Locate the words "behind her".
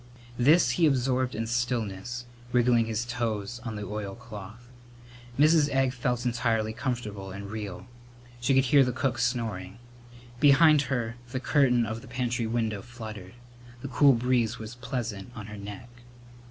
10.39-11.17